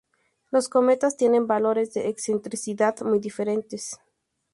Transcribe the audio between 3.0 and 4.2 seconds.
muy diferentes.